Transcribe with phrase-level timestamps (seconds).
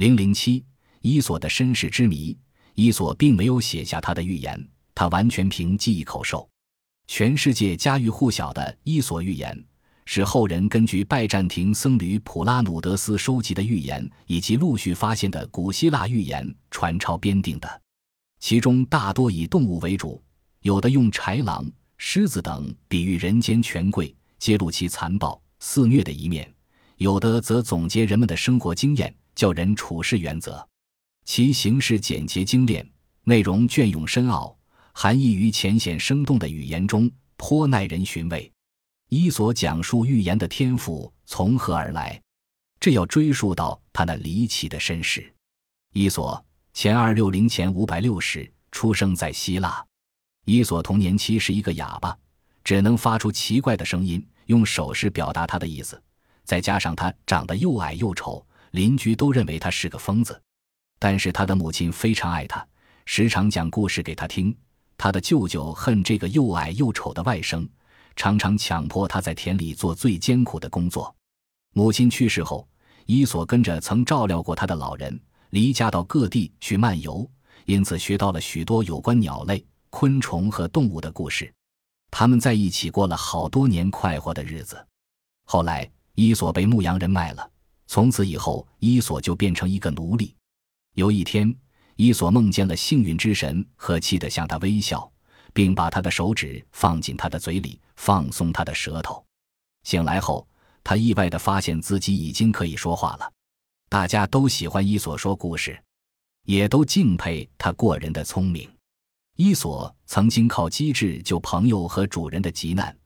[0.00, 0.64] 零零七，
[1.02, 2.34] 伊索的身世之谜。
[2.74, 6.48] 伊索并没有写下他的预言，他完全凭记忆口授。
[7.06, 9.54] 全世界家喻户晓的《伊索寓言》，
[10.06, 17.82] 是后人根据拜占庭僧侣普拉努德斯收集的寓言以及陆续发现的古希腊寓言传抄编定的。
[18.38, 20.18] 其中大多以动物为主，
[20.62, 26.42] 有的用豺狼、狮子等比喻人间权贵，揭露其残暴肆虐的一面；
[26.96, 30.66] 有的则总结人们的生活经验，教人处事原则。
[31.24, 32.88] 其形式简洁精炼，
[33.24, 34.56] 内容隽永深奥，
[34.92, 38.50] 含义于浅显生动的语言中，颇耐人寻味。
[39.08, 42.20] 伊索讲述寓言的天赋从何而来？
[42.78, 45.34] 这要追溯到他那离奇的身世。
[45.92, 46.44] 伊索。
[46.72, 49.84] 前二六零前五百六十出生在希腊，
[50.46, 52.16] 伊索童年期是一个哑巴，
[52.62, 56.00] 只能发出奇怪的声音，用手势表达他的意思。
[56.44, 60.40] 再加上他长得又矮又丑，邻居都认为他是个疯子。
[60.98, 62.66] 但是他的母亲非常爱他，
[63.06, 64.56] 时常讲故事给他听。
[64.98, 67.66] 他的舅舅恨这个又矮又丑的外甥，
[68.16, 71.14] 常常强迫他在田里做最艰苦的工作。
[71.72, 72.68] 母亲去世后，
[73.06, 75.18] 伊索跟着曾照料过他的老人。
[75.50, 77.28] 离家到各地去漫游，
[77.64, 81.52] 因此学到了许多有关鸟类、昆虫和动物的故事。
[82.08, 84.86] 他们在一起过了好多年快活的日子。
[85.46, 87.49] 后来，伊索被牧羊人卖了，
[87.90, 90.32] 从此以后，伊索就变成一个奴隶。
[90.94, 91.52] 有一天，
[91.96, 95.10] 伊索梦见了幸运之神，和气地向他微笑，
[95.52, 99.26] 并把他的手指放进他的嘴里，放松他的舌头。
[99.82, 100.46] 醒来后，
[100.84, 103.28] 他意外地发现自己已经可以说话了。
[103.88, 105.76] 大家都喜欢伊索说故事，
[106.44, 108.70] 也都敬佩他过人的聪明。
[109.34, 112.96] 伊索曾经靠机智救朋友和主人的急难，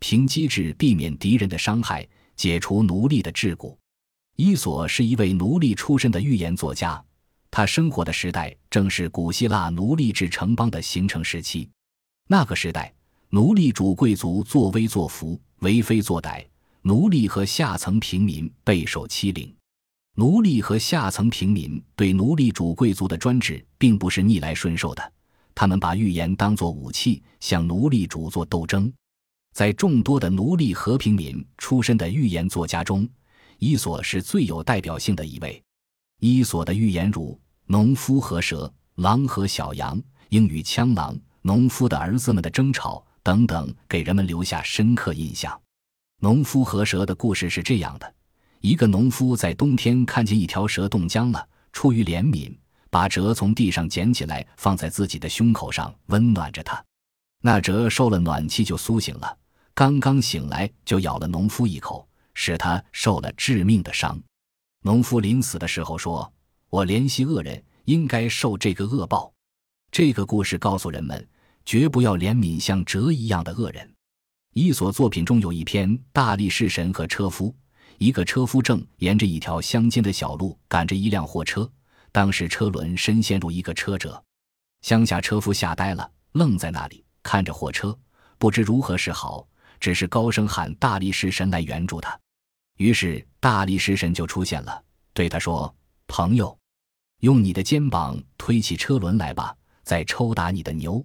[0.00, 3.76] 凭机智避免敌人的伤害，解除奴隶的桎梏。
[4.36, 7.02] 伊索是一位奴隶出身的寓言作家，
[7.52, 11.70] 他生活的时代正是古希腊奴隶制城邦的形成时期。
[12.26, 12.92] 那个时代，
[13.30, 16.44] 奴隶主贵族作威作福，为非作歹，
[16.82, 19.54] 奴隶和下层平民备受欺凌。
[20.16, 25.12] 奴隶和下层平民对奴隶主贵族的专制并不是逆来顺受的，
[25.54, 28.92] 他们把预言当作武器，向奴隶主做斗争。
[29.52, 33.08] 在众多的奴隶和平民出身的寓言作家中，
[33.58, 35.62] 伊索是最有代表性的一位。
[36.20, 37.32] 伊索的寓言如
[37.66, 38.66] 《农夫和蛇》
[39.02, 39.96] 《狼和小羊》
[40.30, 45.52] 《鹰与枪狼》《农夫的儿子们的争吵》等等，给人们留下深刻印象。
[46.20, 48.14] 《农夫和蛇》的故事是这样的。
[48.60, 52.50] 一个农夫在冬天看见一条蛇冻僵了，出于怜悯，
[52.88, 56.82] 把蛇从地上捡起来，放在自己的胸口上，温暖着它。
[57.42, 59.36] 那蛇受了暖气就苏醒了，
[59.74, 64.20] 刚刚醒来就咬了农夫一口，使他受了致命的伤。
[64.82, 66.30] 农夫临死的时候说
[66.68, 69.32] ：“我怜惜恶人，应该受这个恶报。”
[69.90, 71.26] 这个故事告诉人们，
[71.64, 73.94] 绝不要怜悯像蛇一样的恶人。
[74.52, 77.48] 伊索作品中有一篇《大力士神和车夫》。
[77.98, 81.70] 一个车夫正沿着一条乡间的小路赶着一辆货车，
[82.10, 84.20] 当时车轮深陷入一个车辙，
[84.82, 87.96] 乡下车夫吓呆了，愣在那里看着货车，
[88.36, 89.46] 不知如何是好，
[89.78, 92.18] 只是高声喊大力士神来援助他。
[92.76, 95.74] 于是大力士神就出现了，对他说
[96.08, 96.56] ：“朋友，
[97.20, 101.04] 用你的肩膀推起车轮来吧，再抽打你的牛，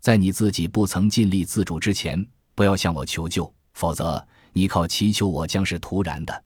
[0.00, 6.44] 在你自己不曾尽力自主之前，不要向我求救，否则。”你靠祈求我将是徒然的。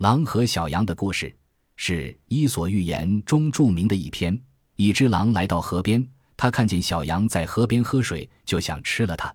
[0.00, 1.34] 狼和小羊的故事
[1.76, 4.38] 是《伊索寓言》中著名的一篇。
[4.76, 9.34] 一只狼来到河边，他看见小羊在河边喝水，就想吃了它。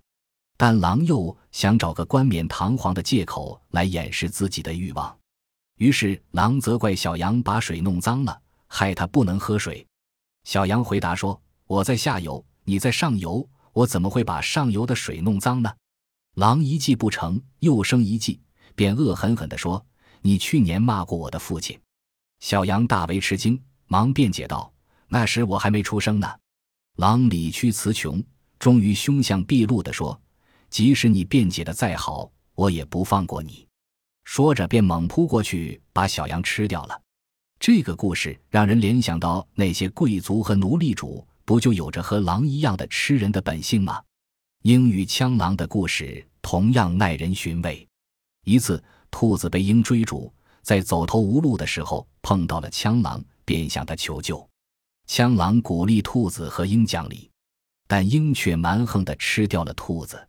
[0.65, 5.13] 但狼又想找个冠冕堂皇的借口来掩饰自己的欲望。
[5.77, 9.85] 于是狼责怪小羊把水弄脏了，害他不能喝水。
[10.45, 11.37] 小羊回答说
[11.67, 15.69] ：“我在下游，你在上游，我怎么会把上游的水弄脏呢？”
[16.35, 18.39] 狼一计不成，又生一计，
[18.73, 19.85] 便恶狠狠地说
[20.23, 21.77] ：“你去年骂过我的父亲。”
[22.39, 24.71] 小羊大为吃惊，忙辩解道
[25.09, 26.33] ：“那时我还没出生呢。”
[26.95, 28.23] 狼理屈词穷，
[28.57, 30.17] 终于凶相毕露地说
[30.73, 33.67] ：“即使你辩解的再好，我也不放过你。”
[34.25, 36.99] 说着便猛扑过去，把小羊吃掉了。
[37.59, 44.01] 这个故事让人联想到那些贵族和奴隶主，不就有着和狼一样的吃人的本性吗？
[44.63, 47.87] 鹰与枪狼的故事同样耐人寻味。
[48.43, 50.33] 一次，兔子被鹰追逐，
[50.63, 54.49] 在走投无路的时候碰到了枪狼，便向他求救。
[55.05, 57.29] 枪狼鼓励兔子和鹰讲理，
[57.87, 60.27] 但鹰却蛮横地吃掉了兔子。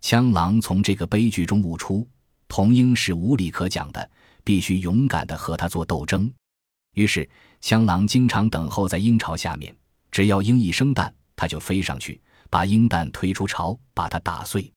[0.00, 2.06] 枪狼从这个悲剧中悟出，
[2.46, 4.10] 同鹰是无理可讲的，
[4.44, 6.32] 必须勇敢地和他做斗争。
[6.94, 7.28] 于是，
[7.60, 9.74] 枪狼经常等候在鹰巢下面，
[10.10, 14.72] 只要鹰一生蛋，它就飞上去，把鹰蛋推出巢，把它打碎。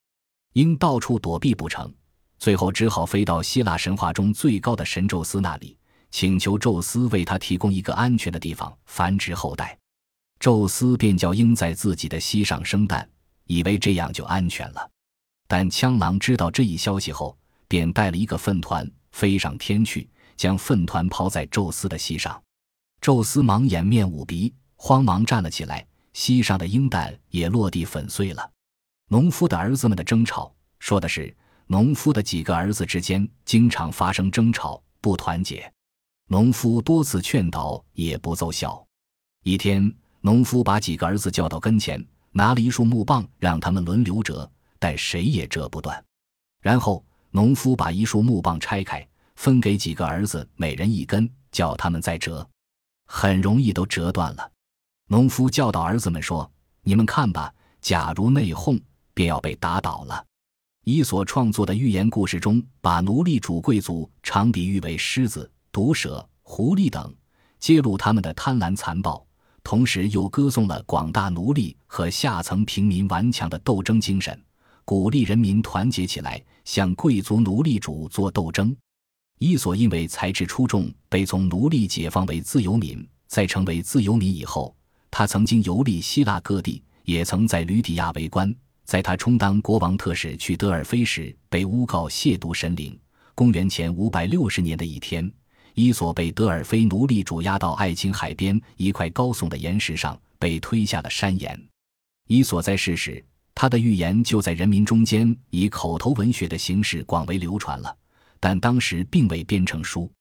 [0.53, 1.91] 鹰到处躲避不成，
[2.37, 5.77] 最后只好飞到希腊神话中最高的神宙斯那里，
[6.11, 9.77] 请求宙斯为他提供一个安全的地方繁殖后代。
[10.39, 13.07] 宙斯便叫鹰在自己的膝上生蛋，
[13.45, 14.90] 以为这样就安全了。
[15.51, 17.37] 但枪狼知道这一消息后，
[17.67, 22.41] 便带了一个粪团飞上天去，将粪团抛在宙斯的膝上。
[23.01, 28.49] 宙斯忙掩面捂鼻，慌忙站了起来，膝上的鹰蛋也落地粉碎了。
[29.09, 31.35] 农夫的儿子们的争吵，说的是
[31.67, 35.69] 农夫的几个儿子之间经常发生争吵，不团结。
[36.29, 38.81] 农夫多次劝导也不奏效。
[39.43, 39.93] 一天。
[40.21, 42.01] 农夫把几个儿子叫到跟前，
[42.31, 44.49] 拿了一束木棒，让他们轮流折，
[44.81, 46.03] 但谁也折不断。
[46.59, 52.45] 然后，农夫把一束木棒拆开，分给几个儿子，每人一根，叫他们再折，
[53.05, 54.51] 很容易都折断了。
[55.07, 56.51] 农夫教导儿子们说
[56.81, 58.81] ：“你们看吧，假如内讧，
[59.13, 60.25] 便要被打倒了。”
[60.83, 67.15] 伊索创作的寓言故事中，把奴隶主贵族常比喻为狮子、毒蛇、狐狸等，
[67.59, 69.23] 揭露他们的贪婪残暴。
[69.63, 74.43] 同时又歌颂了广大奴隶和下层平民顽强的斗争精神，
[74.91, 78.75] 鼓励人民团结起来，向贵族奴隶主做斗争。
[79.39, 83.07] 伊索因为才智出众，被从奴隶解放为自由民。
[83.25, 84.75] 在成为自由民以后，
[85.09, 88.53] 他曾经游历希腊各地，也曾在吕底亚为官。
[88.83, 92.99] 在他充当国王特使去德尔菲时，被诬告亵渎神灵。
[93.33, 95.31] 公元前五百六十年的一天。
[95.73, 101.57] 伊索被德尔菲奴隶主押到爱琴海边一块高耸的岩石上，被推下了山岩。
[102.27, 103.23] 伊索在世时，
[103.61, 107.95] 他的寓言就在人民中间以口头文学的形式广为流传了，
[108.39, 110.11] 但当时并未编成书。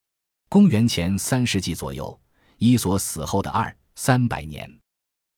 [0.51, 2.21] 公元前三世纪左右，
[2.59, 4.71] 伊索死后的二三百年，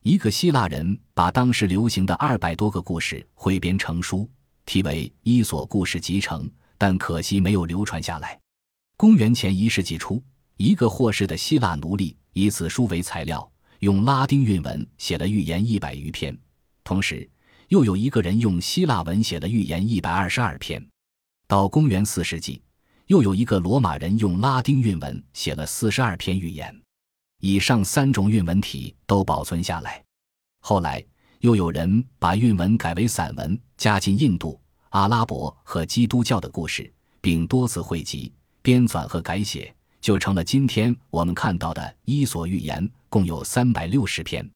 [0.02, 4.28] 一个希腊人把当时流行的二百多个故事汇编成书，
[4.66, 6.44] 题为《伊索故事集成》，
[6.76, 8.36] 但可惜没有流传下来。
[8.96, 10.20] 公元前一世纪初，
[10.56, 13.48] 一个霍氏的希腊奴隶以此书为材料，
[13.78, 16.36] 用拉丁韵文写了寓言一百余篇。
[16.82, 17.30] 同时，
[17.68, 20.84] 又有一个人用希腊文写了寓言一百二十二篇。
[21.46, 22.62] 到公元四世纪，
[23.06, 26.74] 又有一个罗马人用拉丁韵文写了四十二篇寓言。
[27.40, 30.02] 以上三种韵文体都保存下来。
[30.60, 31.04] 后来，
[31.40, 34.60] 又有人把韵文改为散文，加进印度、
[34.90, 38.32] 阿拉伯和基督教的故事，并多次汇集。
[38.62, 44.48] 编纂和改写，就成了今天我们看到的《伊索寓言》，共有三百六十篇。